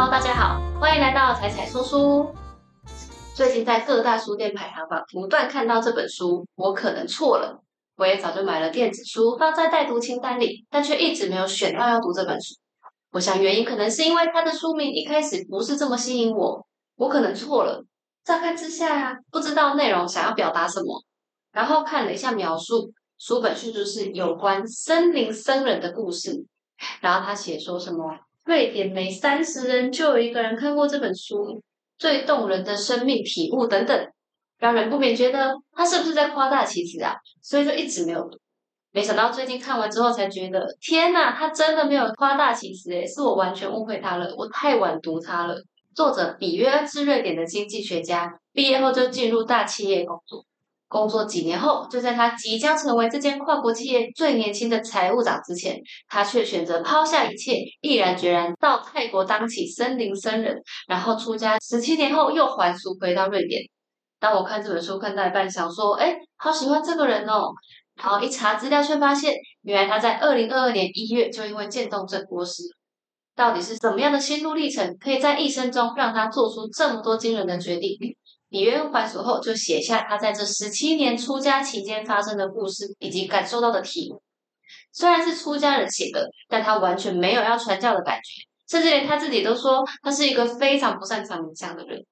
[0.00, 2.34] Hello，大家好，欢迎来到彩彩说书。
[3.34, 7.62] 最近在各大书店排行榜不断看到这本书，我可能错了。
[7.98, 12.54] 我也早就买了电子书放在待读清单里，但却一直没有选到要读这本书。
[13.10, 17.84] 我想原因可能是因为它的书名一开始不是这么吸引我，我可能错了。
[18.24, 21.04] 乍看之下，不知道内容想要表达什么，
[21.52, 26.46] 然后看了一下描述，书本叙述是有关森林僧人的故事，
[27.02, 28.16] 然后他写说什么。
[28.44, 31.62] 瑞典每三十人就有一个人看过这本书，
[31.98, 34.08] 最动人的生命体悟等等，
[34.58, 37.14] 让人不免觉得他是不是在夸大其词啊？
[37.42, 38.38] 所以就一直没有读。
[38.92, 45.54] 没想到最近看完之后才觉得，天呐，他真的没有夸大其词诶，是我完全误会他了，我太晚读他了。
[45.94, 50.44] 作者比约是瑞典的经济学家，毕业后就进入大企业工作。
[50.90, 63.62] 工作几年后，就在他即将成为这间跨国企业最年轻的财务长之前，他却选择抛下一切，毅然决然到泰国当起森林僧人，然后出家十七年后又还俗回到瑞典。
[64.18, 67.52] 当我看这本书看到一半，想说，哎，好喜欢这个人哦，
[67.94, 69.32] 然后一查资料，却发现
[69.62, 72.64] 原来他在二零二二年一月就因为渐冻症过世。
[73.36, 77.96] 到底是怎么样的心路历程，可以在一生中让他做出这么多惊人的决定？
[78.50, 84.20] 李渊还俗后，就写下他在这十七年出家期间发生的故事以及感受到的体悟。
[84.92, 92.04] 虽然是出家人写的，但他完全没有要传教的感觉，甚至连他自己都说他是一个非常不擅长冥想的人。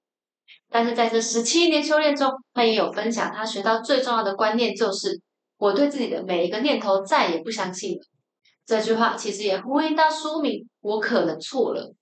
[0.70, 5.20] 但是在这十七年修炼中，他也有分享他学到最重要的观念，就是
[5.56, 8.00] 我对自己的每一个念头再也不相信了。
[8.64, 11.94] 这句话其实也呼应到书名，我可能错了。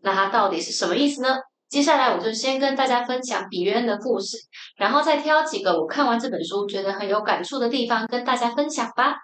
[0.00, 1.36] 那它到底是什么意思呢？
[1.68, 4.38] 接下来我就先跟大家分享比约恩的故事，
[4.76, 9.16] 然后再挑几个我看完这本书觉得很有感触的地方跟大家分享吧。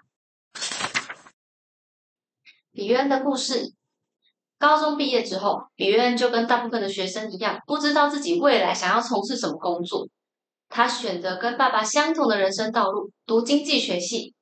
[2.71, 3.73] 比约恩的故事：
[4.59, 10.07] 高中毕业之后，比约恩就跟大部分的学生一样，不知道自己未来想要从事什么工作。
[10.69, 14.34] 他选择跟爸爸相同的人生道路，读经济学系。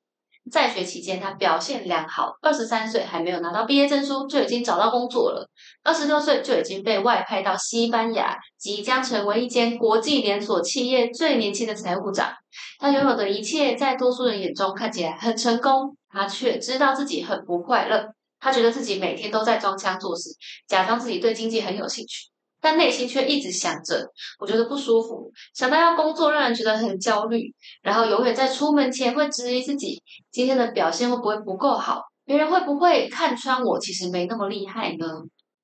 [0.51, 2.37] 在学期间，他表现良好。
[2.41, 5.49] 二十三岁还没有拿到毕业证书，就已经找到工作了。
[5.83, 12.33] 二十六岁就已经被外派到西班牙，即将成为一间国际连锁企业最年轻的财务长。
[12.77, 18.09] 他拥有的一切，在多数人眼中看起来很成功，他却知道自己很不快乐。
[18.39, 20.29] 他觉得自己每天都在装腔作势，
[20.67, 22.32] 假装自己对经济很有兴趣。
[22.63, 24.09] 但内心却一直想着，
[24.40, 30.01] 我觉得不舒服，想到要工作让人觉得很焦虑，然后永远在出门前会质疑自己
[30.31, 35.06] 今天的表现会不会不够好，别人会不会看穿我其实没那么厉害呢？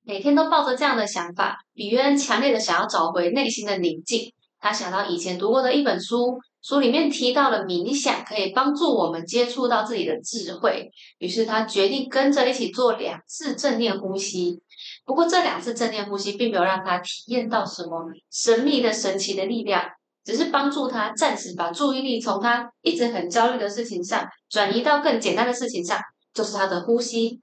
[0.04, 4.34] 每天都抱着这样的想法，李渊强烈的想要找回内心的宁静。
[4.60, 14.59] 他想到以前读过的一本书，书里面提到了冥想可以帮助我们接触到自己的智慧，于是他决定跟着一起做两次正念呼吸。
[15.06, 19.84] 不过这两次正念呼吸并没有让他体验到什么神秘的、神奇的力量，
[20.25, 25.98] 只是帮助他暂时把注意力从他一直很焦虑的事情上转移到更简单的事情上，
[26.34, 27.40] 就是他的呼吸。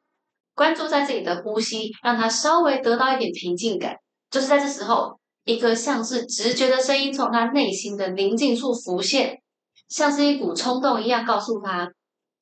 [0.55, 3.97] 关注在自己的呼吸，让他稍微得到一点平静感。
[4.31, 9.41] 就是在这时候，一个像是直觉的声音从他内心的宁静处浮现，
[9.89, 11.89] 像是一股冲动一样，告诉他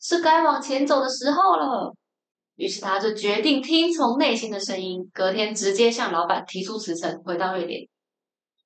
[0.00, 1.94] 是该往前走的时候了。
[2.56, 7.82] 于是他就决定听从内心的声音，隔天直接向老板提出辞呈，回到瑞典。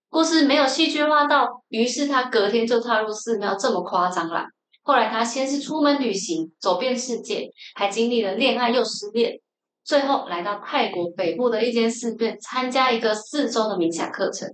[0.08, 4.46] 故事没有戏剧化到，于是他隔天就踏入寺庙，这么夸张啦。
[4.82, 9.40] 后来他先是出门旅行，走遍世界，还经历了恋爱又失恋，
[9.88, 14.46] 最后来到泰国北部的一间寺院，参加一个四周的冥想课程。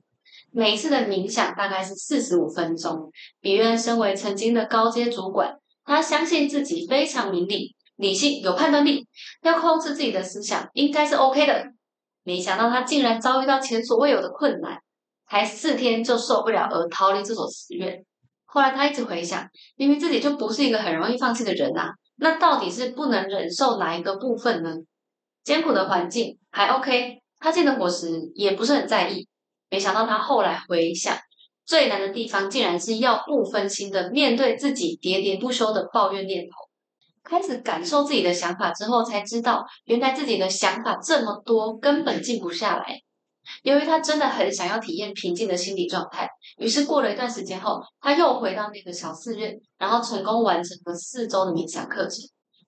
[0.52, 3.10] 每一次的冥想大概是四十五分钟。
[3.40, 5.52] 比约恩身为曾经的高阶主管，
[5.84, 7.74] 他相信自己非常明理。
[7.96, 9.08] 理性有判断力，
[9.42, 11.64] 要控制自己的思想，应该是 OK 的。
[12.22, 14.78] 没想到他竟然遭遇到前所未有的困难，
[15.28, 18.04] 才四天就受不了而逃离这所寺院。
[18.44, 24.70] 后来他一直回想，明明自己就不是一个很容易放弃的人啊，那到底是不能忍受哪一个部分呢？
[25.44, 29.28] 艰苦的环境还 OK，他见的伙食也不是很在意。
[29.70, 31.16] 没想到他后来回想，
[31.66, 36.50] 最难的地方竟然是要不分心的面对自己喋喋不休的抱怨念头。
[37.22, 43.00] 开始感受自己的想法之后，才知道原来自己的想法这么多，根本静不下来。
[43.62, 52.20] 由于他真的很想要体验平静的心理状态，于是过了一段时间后，他又回到那个小寺院，然后成功完成了四周的冥想课程。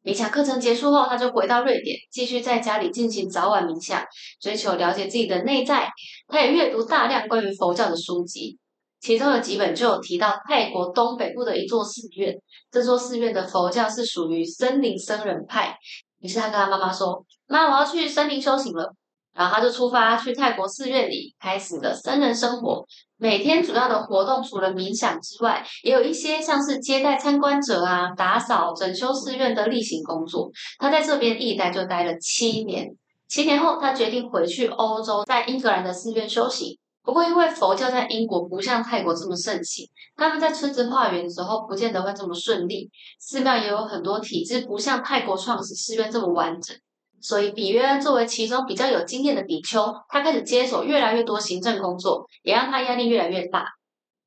[0.06, 4.00] 冥想课程结束后，他就回到瑞典，继续在家里进行早晚冥想，
[4.40, 5.90] 追求了解自己的内在。
[6.28, 8.56] 他也阅读大量关于佛教的书籍。
[9.00, 12.32] 其中有几本就有提到泰国东北部的一座寺院，
[12.70, 15.76] 这座寺院的佛教是属于森林僧人派。
[16.20, 18.94] 于是他跟他妈妈说：“妈，我要去森林修行了。”
[19.36, 22.84] 然后他就出发去泰国寺院里开始了僧人生活。
[23.18, 30.50] 每天主要的活动除了冥想之外，也有一些像是接待参观者啊、打扫、整修寺院的例行工作。
[30.78, 32.88] 他在这边一待就待了七年。
[33.28, 36.78] 七年后，他决定回去欧洲，在英格兰的寺院修行。
[37.02, 42.90] 不过，因为佛教在英国不像泰国这么盛行，他们在村子化缘的时候不见得会这么顺利。
[43.18, 46.76] 寺庙也有很多体制不像泰国创始寺院这么完整。
[47.20, 53.66] 所以，比约恩作为其中比较有经验的比丘，他开始接手越来越多行政工作，也让他压力越来越大。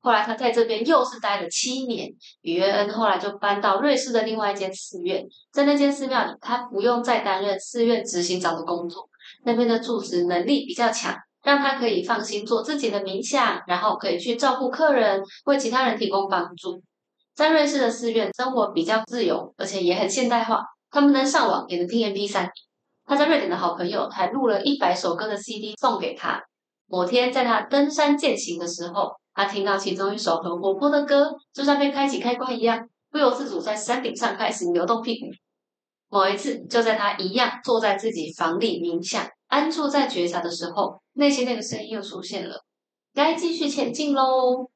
[0.02, 2.10] 后来，他在这边又是待了七年。
[2.40, 5.22] 比约恩后来就搬到瑞士的另外一间寺院，
[5.52, 9.08] 在那间寺庙里，他不用再担任寺院执行长的工作，
[9.44, 16.82] 那边的住持能力比较强，让他可以放心做自己的冥想，然后可以去照顾客人，为其他人提供帮助。
[17.34, 22.48] 在瑞士的寺院生活比较自由，而且也很现代化，他们能上网，也能听 MP3。
[23.10, 26.40] 他在瑞典的好朋友还录了一百首歌的 CD 送给他。
[26.86, 35.26] 某天在他登山践行的时候，他听到其中一首很活泼的歌，就像被开启开关一样，不由自主在山顶上开始扭动屁股。
[36.08, 42.62] 某一次，就在他一样坐在自己房里冥想、安住在觉察的时候，内心那个声音又出现了
[43.12, 44.70] ：“该继续前进喽！”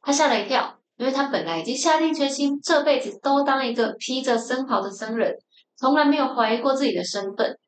[0.00, 5.36] 他吓了一跳，因为他本来已经下定决心这辈子都当一个披着僧袍的僧人，
[5.76, 7.58] 从来没有怀疑过自己的身份。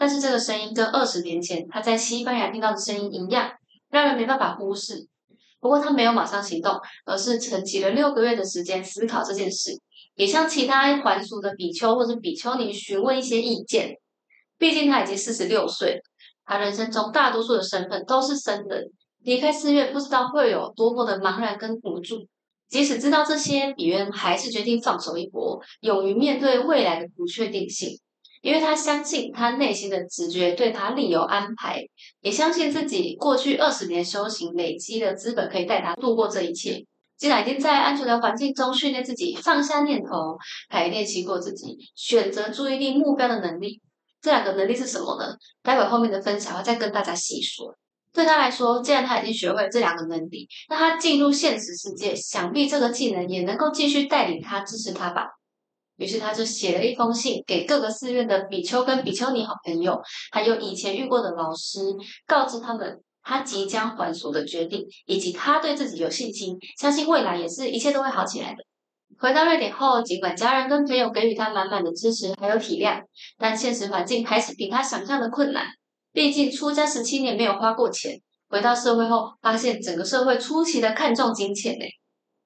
[0.00, 3.50] 但是这个声音跟二十年前他在西班牙听到的声音一样，
[3.90, 5.06] 让人没办法忽视。
[5.60, 9.78] 不过他没有马上行动，而是沉寂了六个月的时间思考这件事，
[10.14, 13.94] 也向其他还俗的比丘或者比丘尼询问一些意见。
[14.56, 16.00] 毕竟他已经四十六岁了，
[16.46, 22.26] 他人生中大多数的身份都是僧人，离开寺院不知道会有多么的茫然跟无助。
[22.70, 28.00] 即使知道这些，比约还是决定放手一搏，勇于面对未来的不确定性。
[28.40, 31.82] 因为他相信他内心的直觉对他另有安排，
[32.20, 36.84] 也相信自己过去二十年修行累积的资本可以带他度过这一切。
[37.18, 40.38] 既然已经在安全的环境中训练自己放下念头，
[40.70, 43.80] 还练习过自己选择注意力目标的能力。
[44.22, 45.34] 这两个能力是什么呢？
[45.62, 47.74] 待会后面的分享会再跟大家细说。
[48.12, 55.26] 对他来说，既然他已经学会这两个能力，那他进入现实世界，想必这个技能也能够继续带领他、支持他吧。
[56.00, 60.00] 于是他就写了一封信给各个寺院的比丘跟比丘尼好朋友，
[60.32, 61.80] 还有以前遇过的老师，
[62.26, 68.64] 告知他们他即将还俗的决定，以及他对自己有信心，相信未来也是一切都会好起来的。
[69.18, 73.02] 回到瑞典后，尽管家人跟朋友给予他满满的支持还有体谅，
[73.36, 75.66] 但现实环境还是比他想象的困难。
[76.12, 78.18] 毕竟出家十七年没有花过钱，
[78.48, 81.84] 回到社会后发现整个社会出奇的看重金钱呢。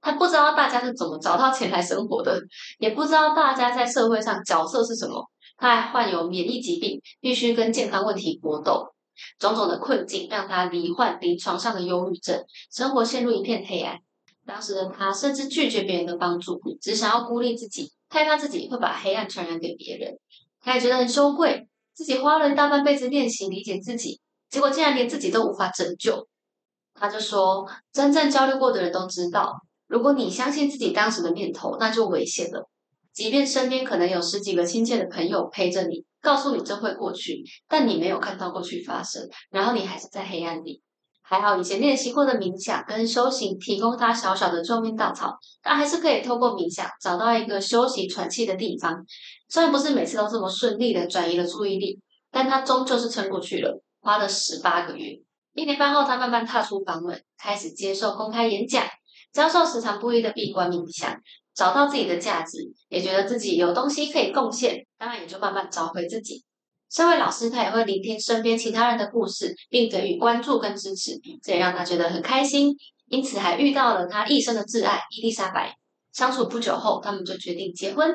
[0.05, 2.39] 他不知道大家是怎么找到钱来生活的，
[2.79, 5.25] 也不知道大家在社会上角色是什么。
[5.57, 8.87] 他还患有免疫疾病，必须跟健康问题搏斗，
[9.39, 13.97] 种种的困境让他罹患临床上的忧郁症，生活陷入一片黑暗。
[14.47, 20.19] 当时的他甚至拒绝别人的帮助，只想要孤立自己，害怕自己会把黑暗传染给别人。
[20.61, 26.29] 他也觉得很羞愧，自己花了大半辈子练习理解自己，结果竟然连自己都无法拯救。
[26.93, 29.51] 他就说：“真正交流过的人都知道。”
[29.87, 32.69] 如果你相信自己当时的念头，那就危险了。
[33.13, 40.83] 即便身边可能有十几个亲切的朋友陪着你，告诉你这会过去，但你没有看到过去发生，然后你还是在黑暗里。
[41.27, 49.05] 还好以前练习过的冥想跟修行提供他小小的救命稻草，他还是可以透过冥想找到一个休息喘气的地方。
[49.49, 51.99] 虽然不是每次都这么顺利的转移了注意力，
[52.31, 53.81] 但他终究是撑过去了。
[54.01, 55.19] 花了十八个月，
[55.55, 58.85] 一年半后，他慢慢踏出房门，开始接受公开演讲。
[59.35, 61.21] 教授时常不一的闭关冥想，
[61.55, 66.45] 找到自己的价值，也觉得自己有东西可以贡献，当然也就慢慢找回自己。
[66.89, 72.77] 身为老师，他也会聆听身边其他人的故事，并给予关注跟支持，这也让他觉得很开心。
[73.09, 75.75] 因此，还遇到了他一生的挚爱伊丽莎白。
[76.13, 78.15] 相处不久后，他们就决定结婚。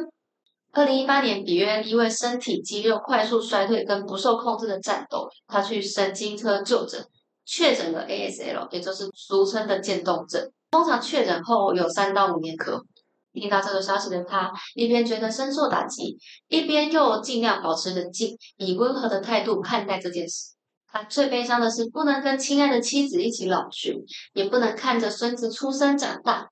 [0.72, 7.06] 二零一八年，比约因为身体肌肉快速衰退跟不受控制的战斗，他去神经科就诊，
[7.46, 10.50] 确诊了 ASL，也就是俗称的渐冻症。
[10.72, 12.86] 通常确诊后有三到五年可。
[13.32, 20.56] 听到这个消息的他，一边觉得深受打击，一边又尽量保持冷静，以温和的态度看待这件事。
[20.92, 26.50] 他最悲伤的是不能跟亲爱的妻子一起老去，也不能看着孙子出生长大。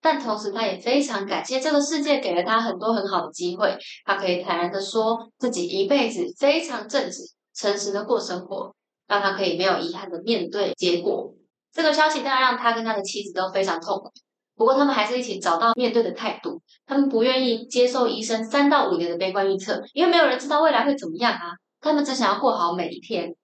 [0.00, 3.76] 但同时，他也非常感谢这个世界给了他很多很好的机会。
[4.04, 7.18] 他可以坦然的说自己一辈子非常正直、
[7.52, 8.74] 诚实的过生活，
[9.06, 11.34] 让他可以没有遗憾的面对结果。
[11.72, 14.10] 这个消息当然让他跟他的妻子都非常痛苦，
[14.54, 16.60] 不过他们还是一起找到面对的态度。
[16.86, 21.52] 他们不愿意接受医生三到五年的悲观预测，因为没有人知道未来会怎么样啊。
[21.80, 23.34] 他们只想要过好每一天。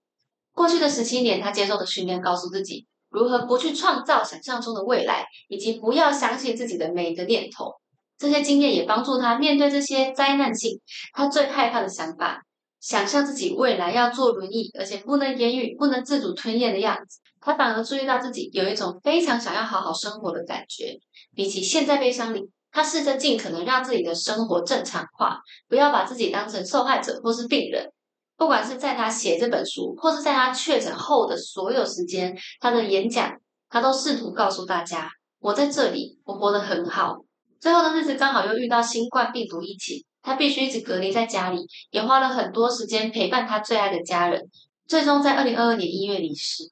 [0.52, 7.72] 过去的十七年，他接受的训练告诉自己如何不去创造想象中的未来，以及不要相信自己的每一个念头。
[8.18, 10.80] 这些经验也帮助他面对这些灾难性
[11.12, 12.42] 他最害怕的想法，
[12.80, 17.20] 想象自己未来要坐轮椅，而且不能言语、不能自主吞咽的样子。
[17.40, 20.98] 他反而注意到自己有一种非常想要好好生活的感觉。
[21.34, 27.92] 比起现在悲伤里，他试着尽可能让自己的生活正常化，不要把自己当成受害者或是病人。
[28.36, 33.36] 不管是在他写这本书，或是在他确诊后的所有时间，他的演讲，
[33.68, 37.16] 他都试图告诉大家：我在这里，我活得很好。
[37.60, 44.50] 最后的日子刚好又遇到新冠病毒疫情，他必须一直隔离在家里，也花了很多时间陪伴他最爱的家人。
[44.86, 46.70] 最终在二零二二年一月离世。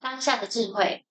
[0.00, 1.04] 当下的智慧，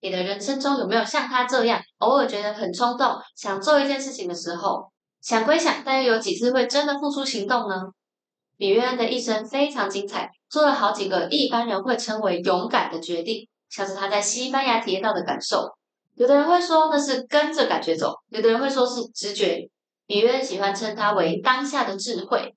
[0.00, 4.92] 你的人生中有没有像他这样，偶尔觉得很冲动，想做一件事情的时候？
[5.20, 7.74] 想归想，但又有几次会真的付出行动呢？
[8.56, 15.76] 比约恩的一生非常精彩，做了好几个一般人会称为勇敢的决定，像是他在西班牙体验到的感受。
[16.16, 19.68] 有的人会说那是跟着感觉走，有的人会说是直觉。
[20.06, 22.54] 比约恩喜欢称它为当下的智慧。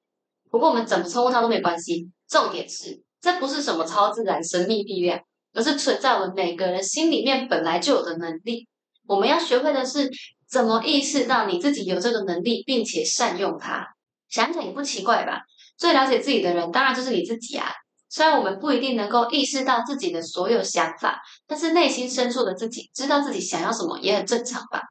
[0.50, 5.20] 不过我们怎么称呼它都没关系，重点是这不是什么超自然神秘力量，
[5.54, 8.68] 而是存在我们每个人心里面本来就有的能力。
[9.08, 10.10] 我们要学会的是。
[10.50, 13.86] 怎么意识到你自己有这个能力，并且善用它？
[14.30, 15.44] 想想也不奇怪吧。
[15.78, 17.72] 最了解自己的人，当然就是你自己啊。
[18.10, 24.82] 虽然我们不一定能够意识到自己的所有想法，但是内心深处的自己知道自己想要什么，也很正常吧。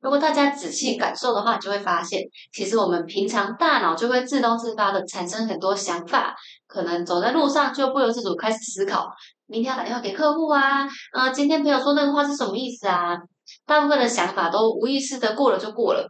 [0.00, 2.20] 如果大家仔细感受的话，就会发现，
[2.52, 6.34] 其实我们平常大脑就会自动自发的产生很多想法，
[6.66, 9.08] 可能走在路上就不由自主开始思考：
[9.46, 13.16] 明天要打电话给客户啊，呃，今天朋友说那个话是什么意思啊？
[13.64, 16.06] 大部分的想法都无意识的过了就过了，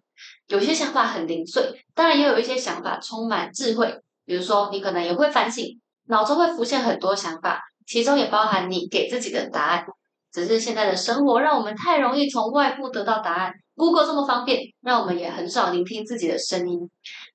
[0.48, 3.94] 有些想法很零碎，当然也有一些想法充满智慧。
[4.24, 5.66] 比如说，你可能也会反省，
[6.06, 9.84] 脑中会浮现很多想法，其中也包含你给自己的答案。
[10.32, 16.78] 只是现在的生活让我们太容易从外部得到答案，Google 这么方便，让我们也很少聆听自己的声音。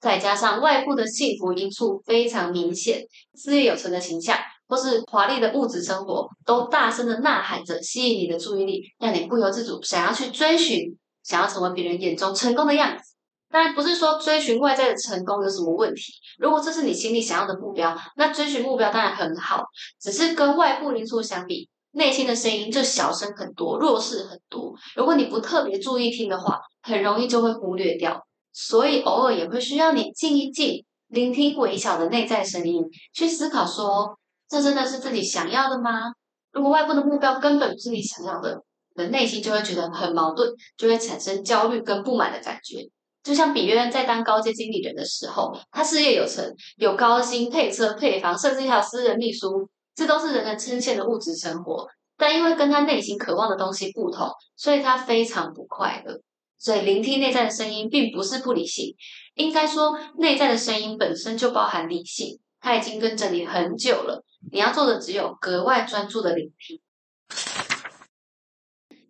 [0.01, 3.01] 再加上外部的幸福因素非常明显，
[3.35, 4.37] 事业有成的形象。
[4.69, 10.93] 或是华丽的物质生活，都大声的呐喊着，吸引你的注意力，让你不由自主想要去追寻，
[11.23, 13.06] 想要成为别人眼中成功的样子。
[13.49, 16.13] 当然，不是说追寻外在的成功有什么问题。
[16.37, 19.63] 如果这是你心里想要的目标，那追寻目标当然很好。
[19.99, 24.73] 只是跟外部因素相比，内心的声音就小声很多，弱势很多。
[24.95, 28.25] 如果你不特别注意听的话，很容易就会忽略掉。
[28.53, 34.17] 所以偶尔也会需要你静一静，聆听微小的内在声音，去思考说。
[34.49, 36.13] 这真的是自己想要的吗？
[36.53, 38.63] 如果外部的目标根本不是你想要的，
[38.95, 42.89] 你的内心就会觉得很矛盾，就会产生焦虑跟不满的感觉。
[43.27, 51.85] 就像比约恩在当高阶经理人的时候，他事业有成，有高薪、配车、配房，甚至还有私人秘书，这都是人人称羡的物质生活。
[52.15, 56.21] 但因为跟他内心渴望的东西不同，所以他非常不快乐。
[56.57, 58.95] 所以聆听内在的声音，并不是不理性，
[59.35, 64.23] 应该说内在的声音本身就包含理性，他已经跟着你很久了。
[64.53, 66.79] 你要做的只有格外专注的聆听，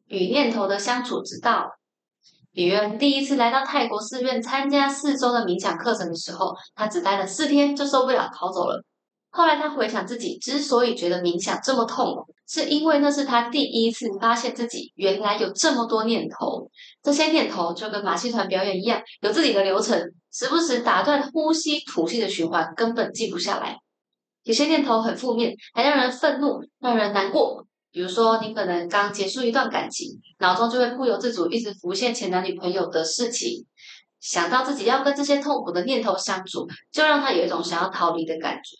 [0.07, 1.76] 与念头的相处之道。
[2.57, 8.83] 比约第一次来到泰国寺院参加四周的冥想课程的时候，他只待了四天就受不了逃走了。
[9.29, 16.67] 后来他回想自己之所以觉得冥想这么痛苦，是因为那是他第一次发现自己原来有这么多念头。
[17.03, 19.95] 这些念头就跟马戏团表演一样，有自己的流程，
[20.33, 23.77] 时不时打断呼吸吐气的循环，根本记不下来。
[24.41, 27.66] 有些念头很负面，还让人愤怒、让人难过。
[27.97, 33.65] 比如说，你可能刚结束一段感情，脑中就会不由自主一直浮现前男女朋友的事情，
[34.19, 38.75] 想到自己要跟这些痛苦的念头相处，就让他有一种想要逃离的感觉。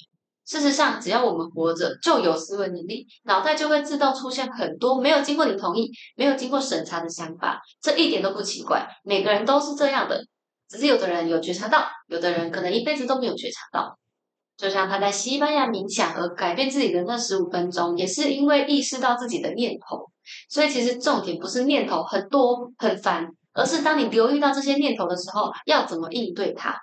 [0.46, 8.88] 事实上，只要我们活着，就有思维能力，脑袋就会自动出现很多没有经过你同意、没有经过审查的想法，这一点都不奇怪。
[9.04, 10.24] 每个人都是这样的，
[10.70, 13.98] 只是有的人有觉察到，有的人可能一辈子都没有觉察到。
[14.58, 20.06] 就像他在西班牙冥想而改变自己的那十五分钟，也是因为意识到自己的念头。
[20.50, 26.76] 所以其实重点不是念头很多很烦，而是当你留意到这些念头的时候，要怎么应对它。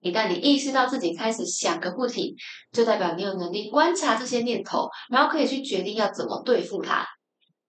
[0.00, 2.34] 一旦你意识到自己开始想个不停，
[2.70, 7.04] 就代表你有能力观察这些念头，然后可以去决定要怎么对付它。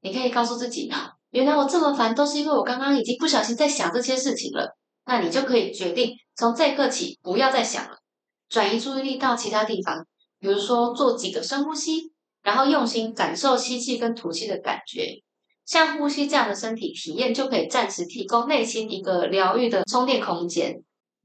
[0.01, 0.91] 你可以告诉自己，
[1.31, 4.75] 原来我这么烦，都是因为我刚刚已经不小心在想这些事情了。
[5.05, 7.98] 那你就可以决定从这一刻起不要再想了。
[8.49, 10.05] 转移注意力到其他地方，
[10.39, 15.21] 比如说做几个深呼吸，然后用心感受吸气跟吐气的感觉。
[15.65, 20.75] 像呼吸这样的身体体验，就可以暂时提供内心一个疗愈的充电空间。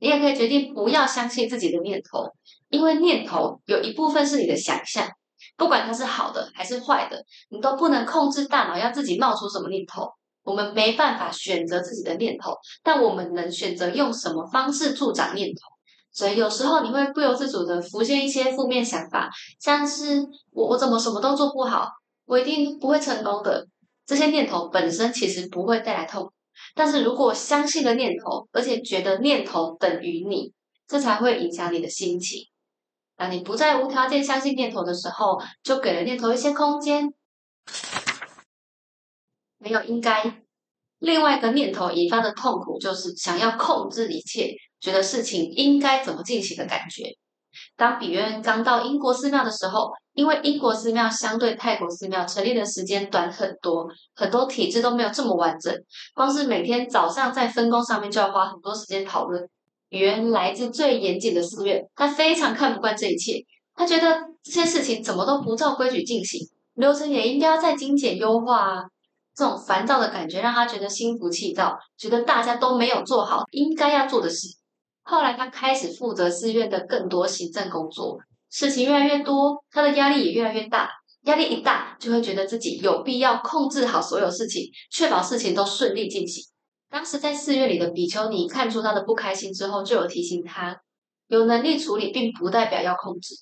[0.00, 2.26] 你也可以决定不要相信自己的念头，
[2.68, 5.08] 因为念头有一部分是你的想象，
[5.56, 10.06] 不管它是好的还是坏的，你都不能控制大脑要自己冒出什么念头。
[10.42, 12.52] 我们没办法选择自己的念头，
[12.82, 15.73] 但我们能选择用什么方式助长念头。
[16.14, 19.28] 所以有时候你会不由自主的浮现一些负面想法，
[19.58, 21.90] 像是我我怎么什么都做不好，
[22.24, 23.66] 我一定不会成功的。
[24.06, 26.32] 这些念头本身其实不会带来痛苦，
[26.74, 30.52] 但是如果相信了念头，而且觉得念头等于你，
[30.86, 32.40] 这才会影响你的心情。
[33.16, 37.12] 当你不再无条件相信念头的时候，就给了念头一些空间。
[39.58, 40.42] 没有应该，
[40.98, 47.04] 另外一个念头引发的痛苦就是想要控制一切，觉得事情应该怎么进行的感觉。
[47.74, 55.74] 当比约恩刚到英国寺庙的时候，因为英国寺庙相对泰国寺庙成立的时间短很多，很多体制都没有这么完整，
[56.14, 59.42] 光是每天早上在分工上面就要花很多时间讨论。
[59.88, 63.42] 比约恩来自最严谨的寺院，他非常看不惯这一切，
[63.74, 68.82] 他觉得这些事情怎么都不照规矩进行，流程也应该要再精简优化啊。
[69.36, 74.48] 这种烦躁的感觉让他觉得心浮气躁，觉得大家都没有做好应该要做的事。
[75.04, 78.18] 后来他开始负责寺院的更多行政工作，
[78.50, 80.90] 事情越来越多，他的压力也越来越大。
[81.24, 86.42] 压力一大，就会觉得自己有必要控制好所有事情，确保事情都顺利进行。
[86.90, 90.76] 当时在寺院里的比丘尼看出他的不开心之后，就有提醒他，
[91.28, 93.34] 有能力处理并不代表要控制。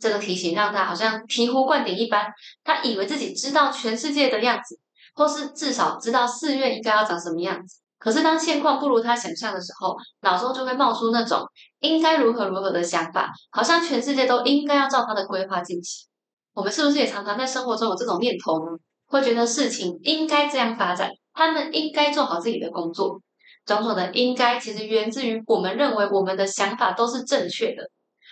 [0.00, 2.26] 这个提醒让他好像醍醐灌顶一般，
[2.64, 4.78] 他以为自己知道全世界的样子。
[5.14, 11.42] 或是至少知道寺院应该要长什么样子，可是当现况不如他想象的时候，脑中就会冒出那种
[11.80, 16.06] 应该如何如何的想法，好像全世界都应该要照他的规划进行。
[16.54, 18.72] 我们是不是也常常在生活中有这种念头呢？
[19.06, 23.20] 会觉得事情应该这样发展，他们应该做好自己的工作。
[23.64, 27.82] 种种的应该，其实源自于我们认为我们的想法都是正确的，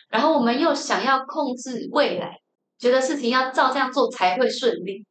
[0.09, 2.36] 然后我们又想要控制未来，
[2.78, 5.04] 觉得事情要照这样做才会顺利。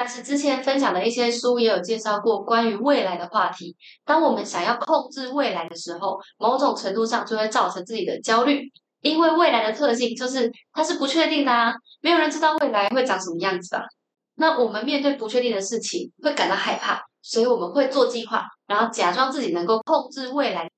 [0.00, 3.76] 但是之前分享的一些书也有介绍过关于未来的话题。
[4.02, 8.62] 当我们想要控制未来的时候，某种程度上就会造成自己的焦虑，
[9.02, 13.82] 因为未来的特性就是它是不确定的啊，没有人知道未来会长什么样子啊。
[14.36, 20.70] 那我们面对不确定的事情会感到害怕，所以我们会做计划，然后假装自己能够控制未来。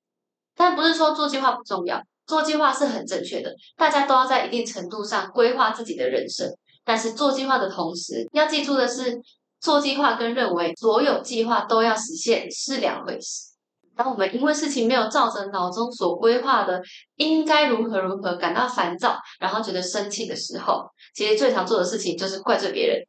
[0.53, 6.45] 但不是说做计划不重要，做计划是很正确的，大家都要在一定程度上规划自己的人生。
[6.85, 9.21] 但是做计划的同时，要记住的是，
[9.59, 13.53] 做计划跟认为所有计划都要实现是两回事。
[13.95, 16.81] 当我们因为事情没有照着脑中所规划的
[17.17, 22.99] 应该如何如何感到烦躁，然后觉得生气的时候，其实最常做的事情就是怪罪别人。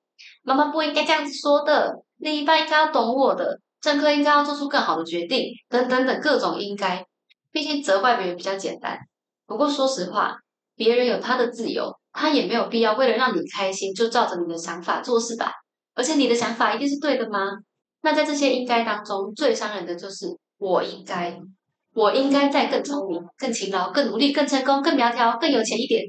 [0.42, 7.06] 妈妈不应该这样子说的，另一半应该要懂我的，政客应该要做出更好的决定，等等等各种应该。
[7.50, 8.98] 毕竟责怪别人比较简单，
[9.46, 10.36] 不过说实话，
[10.76, 11.96] 别人有他的自由。
[12.14, 15.52] 他也没有必要为了让你开心就照着你的想法做事吧？
[15.94, 17.38] 而且你的想法一定是对的吗？
[18.02, 20.26] 那在这些应该当中，最伤人的就是
[20.58, 21.38] 我应该，
[21.92, 26.02] 我应该再更聪明、更勤劳、更努力、更成功、更苗条、更有钱一点。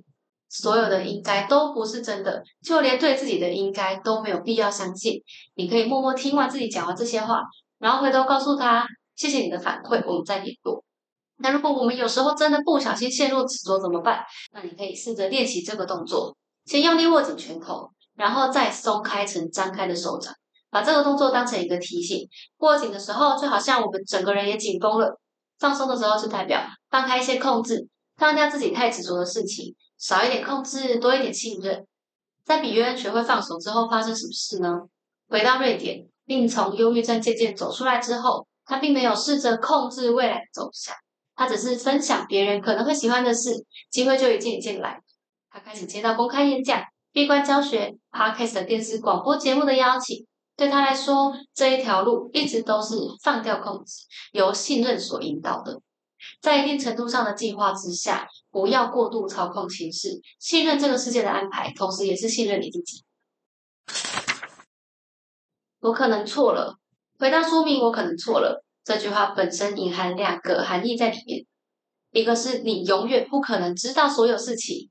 [0.48, 5.22] 所有的应该都不是真的，就连对自己的应该都没有必要相信。
[5.56, 7.42] 你可以默默听完自己讲完这些话，
[7.80, 8.86] 然后回头告诉他
[9.18, 10.84] ：“谢谢你的反馈，我们再联络。”
[11.38, 14.24] 那如果我们有时候真的不小心陷入执着怎么办？
[14.54, 20.34] 那你可以试着练习这个动作，先用力握紧拳头，然后再松开成张开的手掌，
[20.70, 22.28] 把这个动作当成一个提醒。
[22.60, 25.20] 握紧的时候就好像我们整个人也紧绷了，
[25.60, 31.86] 放松的时候是代表放开一些控制，放掉自己太执着的事情，少一点控制，多一点信任。
[32.46, 34.80] 在比约恩学会放手之后，发生什么事呢？
[35.28, 40.96] 回到瑞典，并从忧郁症渐渐走出来之后，他并没有试着控制未来的走向。
[41.36, 45.02] 他只是分享别人可能会喜欢的事，机会就一件一件来。
[45.50, 50.26] 他开始接到公开演讲、闭关教学、podcast 电视广播节目的邀请。
[50.58, 55.82] 对他来说，这一条路一直都是放掉控制，由信任所引导的。
[56.42, 63.04] 在一定程度上的计划之下，不要过度操控形势，信任这个世界的安排，同时也是信任你自己。
[65.82, 66.78] 我可能错了，
[67.20, 68.65] 回答说明我可能错了。
[68.86, 71.44] 这句话本身隐含两个含义在里面，
[72.12, 74.90] 一个是你永远不可能知道所有事情，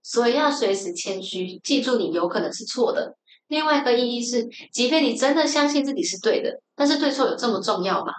[0.00, 3.16] 所以要随时谦虚，记住你有可能是错的。
[3.48, 8.12] 另外一个意义是，即便你真的相信自己是对的，但是对错有这么重要吗？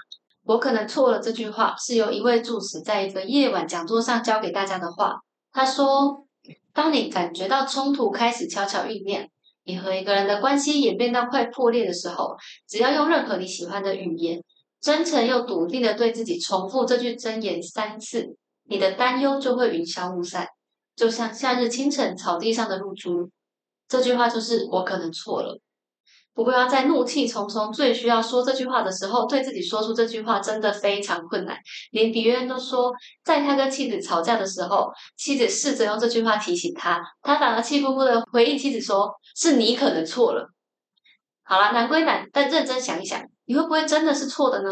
[0.43, 1.19] 我可能错了。
[1.19, 5.15] 这句话是由一位助持在一个夜晚讲座上教给大家的话。
[5.53, 6.27] 他说
[6.73, 9.25] ：“当你感觉到冲突开始悄悄酝酿，
[9.63, 12.36] 你和一个人的关系演变到快破裂的时候，
[12.67, 14.43] 只要用任何你喜欢的语言。”
[14.84, 20.46] 真诚又笃定的对自己重复这句真言三次，你的担忧就会云消雾散，
[20.93, 23.30] 就像夏日清晨草地上的露珠。
[23.88, 25.58] 这句话就是我可能错了。
[26.34, 31.58] 不过要在怒气冲冲、最需要说这句话的时候，对自己说出这句话，真的非常困难。
[31.91, 32.91] 连比约恩都说，
[33.24, 40.50] 在他跟妻子吵架的时候，妻子试着用这句话提醒他，他反而气呼呼的回应妻子说：“是你可能错了。”
[41.46, 44.69] 好了，难归难，但认真想一想，你会不会真的是错的呢？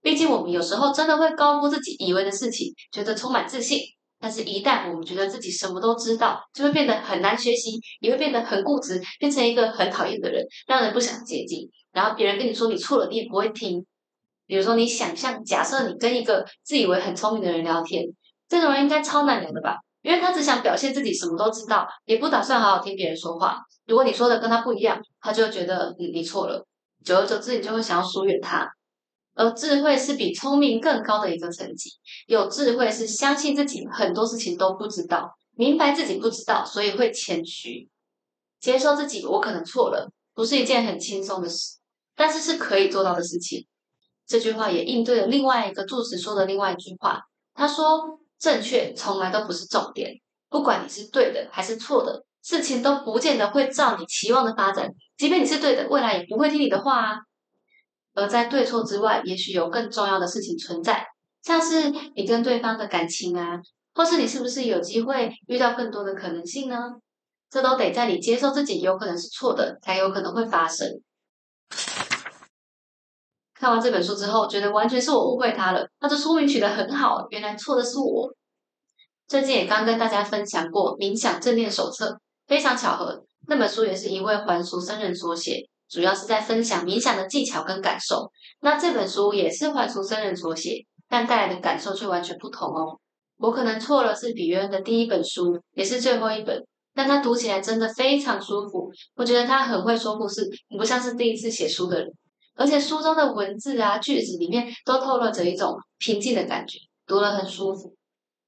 [0.00, 3.80] 毕竟我们有时候真的会高估自己以为的事情，觉得充满自信。
[4.20, 11.68] 但是，一旦我们觉得自己什么都知道，就会变得很难学习，也会变得很固执，变成一个很讨厌的人，让人不想接近。
[11.92, 13.84] 然后别人跟你说你错了，你也不会听。
[14.46, 18.04] 比如说，你想象假设你跟一个自以为很聪明的人聊天，
[18.48, 19.76] 这种人应该超难聊的吧？
[20.02, 23.58] 因为他只想表现自己什么都知道，也不打算好好听别人说话。
[23.86, 26.66] 如果你说的跟他不一样，他就觉得你你错了。
[27.04, 28.68] 久而久之，你就会想要疏远他。
[29.34, 31.90] 而智慧是比聪明更高的一个层级。
[32.26, 37.88] 有智慧是相信自己很多事情都不知道，明白自己不知道，所以会谦虚，
[38.60, 41.76] 接受自己我可能错了，不是一件很轻松的事，
[42.16, 43.66] 但是是可以做到的事情。
[44.26, 47.22] 这句话也应对了另外一个注释说的另外一句话，
[47.54, 54.88] 他说：“正确从来都不是重点，不管你是对的还是错的，事情都不见得会照你期望的发展。
[55.18, 57.18] 即便你是对的，未来也不会听你的话啊。”
[58.16, 61.06] 而在对错之外，也许有更重要的事情存在，
[61.42, 63.60] 像是你跟对方的感情啊，
[63.94, 66.94] 或是你是不是有机会遇到更多的可能性呢？
[67.50, 70.88] 这都得在你接受自己有可能是错的，才有可能会发生。
[73.54, 75.86] 看完这本书之后，觉得完全是我误会他了。
[76.00, 78.32] 他的书名取得很好，原来错的是我。
[79.26, 82.10] 最近也刚跟大家分享过《冥想正念手册》，
[82.48, 85.68] 非常巧合，那本书也是一位还俗僧人所写。
[85.88, 88.30] 主要是在分享冥想的技巧跟感受。
[88.60, 92.98] 那这本书也是还俗僧人所写，但带来的感受却完全不同哦。
[93.38, 96.62] 我可能错了，是比约恩的第一本书，也是最后一本，
[96.94, 98.90] 但他读起来真的非常舒服。
[99.14, 102.08] 我觉得他很会说故事，不像是第一次写书的人。
[102.54, 107.94] 而且书中的文字啊、句子里面都透露着一种平静的感觉，读了很舒服。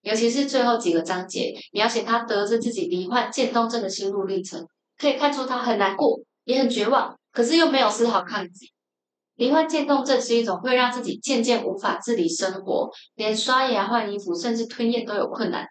[0.03, 4.67] 尤其是最后几个章节，描写他得知自己罹患渐冻症的心路历程，
[4.99, 7.17] 可以看出他很难过，也很绝望。
[7.33, 8.73] 可是又没有丝毫抗拒。
[9.37, 15.69] 罹患渐冻症是一种会让自己渐渐无法自理生活，连刷牙、换衣服，甚至吞咽都有困难的，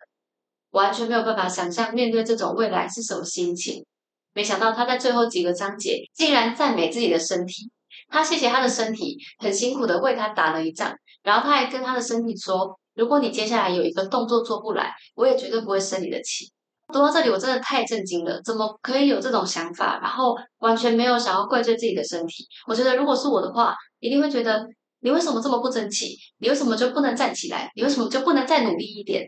[0.71, 3.85] 完全没有办法想象面对这种未来是什么心情。
[4.33, 7.69] 没想到他在最后几个章节竟然赞美自己的身体，
[8.07, 16.51] 他谢谢他的身体很辛苦的为他打了一仗，然后他还跟他的身体说：“如果你接下来有一个动作做不来，我也绝对不会生你的气。”
[16.91, 18.41] 读到这里，我真的太震惊了！
[18.43, 19.99] 怎么可以有这种想法？
[20.01, 22.45] 然后完全没有想要怪罪自己的身体。
[22.67, 24.65] 我觉得，如果是我的话，一定会觉得
[24.99, 26.17] 你为什么这么不争气？
[26.39, 27.71] 你为什么就不能站起来？
[27.75, 29.25] 你为什么就不能再努力一点？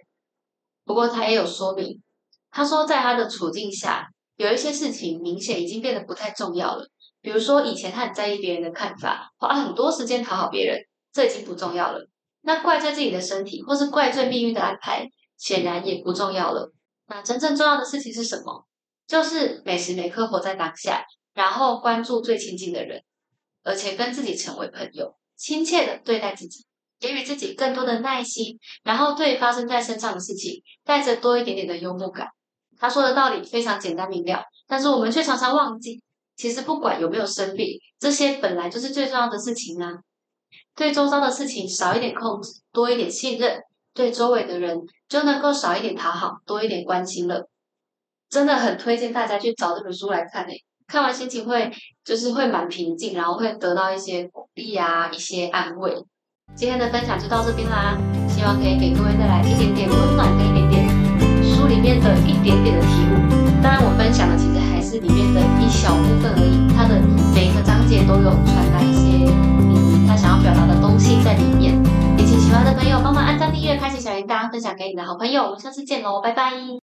[0.83, 2.01] 不过他也有说明，
[2.49, 4.05] 他说在他的处境下，
[4.35, 6.83] 有一些事情明显已经变得不太重要了。
[7.21, 10.79] 比如说，以前他很在意别人的看法，花很多时间讨好别人，
[11.13, 12.07] 这已经不重要了。
[12.41, 16.71] 那怪罪自己的身体，或是怪罪命运的安排，显然也不重要了。
[17.07, 18.65] 那真正重要的事情是什么？
[19.07, 23.03] 就是每时每刻活在当下，然后关注最亲近的人，
[23.63, 26.65] 而且跟自己成为朋友，亲切的对待自己，
[26.99, 32.27] 给予自己更多的耐心，然后对发生在身上的事情带着多一点点的幽默感。
[32.77, 36.01] 他说的道理非常简单明了，但是我们却常常忘记，
[36.37, 39.99] 其实不管有没有生病，这些本来就是最重要的事情啊。
[40.75, 43.61] 对周遭的事情少一点控制，多一点信任。
[43.93, 47.49] 对周围的人就能够少一点讨好，多一点关心了。
[48.29, 51.69] 真的很推荐大家去找这本书来看诶，看完心情会
[52.05, 55.93] 就是会蛮平静，然后会得到一些鼓励啊，一些安慰。
[56.55, 57.97] 今天的分享就到这边啦，
[58.29, 63.61] 希望可以给各位带来一点点温暖跟一点点书里面的一点点的体悟。
[63.61, 66.95] 当然，我分享的其实还是里面的一小部分而已，它的
[67.35, 69.27] 每一个章节都有传达一些
[70.11, 71.81] 他想要表达的东西在里面。
[72.17, 75.43] 也请喜欢的朋友，帮忙按赞、订阅、开启小铃铛，分享给你的好朋友。
[75.43, 76.51] 我们下次见喽，拜拜。